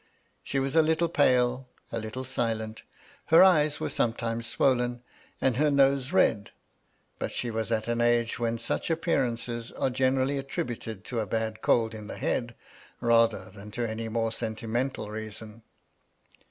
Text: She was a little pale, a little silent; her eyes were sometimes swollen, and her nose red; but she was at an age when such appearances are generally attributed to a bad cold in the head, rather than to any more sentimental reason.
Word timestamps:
She 0.43 0.57
was 0.57 0.75
a 0.75 0.81
little 0.81 1.09
pale, 1.09 1.69
a 1.91 1.99
little 1.99 2.23
silent; 2.23 2.81
her 3.25 3.43
eyes 3.43 3.79
were 3.79 3.87
sometimes 3.87 4.47
swollen, 4.47 5.03
and 5.39 5.57
her 5.57 5.69
nose 5.69 6.11
red; 6.11 6.49
but 7.19 7.31
she 7.31 7.51
was 7.51 7.71
at 7.71 7.87
an 7.87 8.01
age 8.01 8.39
when 8.39 8.57
such 8.57 8.89
appearances 8.89 9.71
are 9.73 9.91
generally 9.91 10.39
attributed 10.39 11.05
to 11.05 11.19
a 11.19 11.27
bad 11.27 11.61
cold 11.61 11.93
in 11.93 12.07
the 12.07 12.17
head, 12.17 12.55
rather 12.99 13.51
than 13.51 13.69
to 13.69 13.87
any 13.87 14.09
more 14.09 14.31
sentimental 14.31 15.11
reason. 15.11 15.61